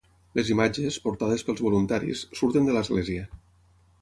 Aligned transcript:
Les 0.37 0.47
imatges, 0.53 0.97
portades 1.03 1.45
pels 1.49 1.61
voluntaris, 1.67 2.25
surten 2.41 2.71
de 2.71 2.79
l'església. 2.79 3.29